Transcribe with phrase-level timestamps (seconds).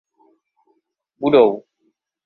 [1.21, 1.51] Budou.